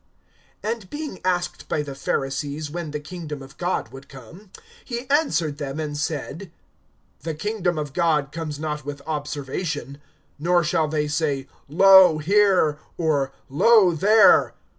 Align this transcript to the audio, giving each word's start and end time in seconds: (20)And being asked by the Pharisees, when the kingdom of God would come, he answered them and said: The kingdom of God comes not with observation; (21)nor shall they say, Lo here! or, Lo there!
(20)And 0.63 0.89
being 0.89 1.21
asked 1.23 1.69
by 1.69 1.83
the 1.83 1.93
Pharisees, 1.93 2.71
when 2.71 2.89
the 2.89 2.99
kingdom 2.99 3.43
of 3.43 3.55
God 3.59 3.89
would 3.89 4.09
come, 4.09 4.49
he 4.83 5.07
answered 5.11 5.59
them 5.59 5.79
and 5.79 5.95
said: 5.95 6.51
The 7.19 7.35
kingdom 7.35 7.77
of 7.77 7.93
God 7.93 8.31
comes 8.31 8.57
not 8.57 8.83
with 8.83 9.03
observation; 9.05 9.99
(21)nor 10.41 10.63
shall 10.63 10.87
they 10.87 11.07
say, 11.07 11.47
Lo 11.69 12.17
here! 12.17 12.79
or, 12.97 13.31
Lo 13.47 13.91
there! 13.93 14.55